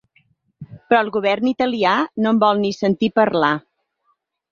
Però 0.69 1.01
el 1.05 1.11
govern 1.17 1.49
italià 1.51 1.91
no 2.25 2.31
en 2.37 2.39
vol 2.45 2.61
ni 2.63 2.71
sentir 2.79 3.11
parlar. 3.21 3.51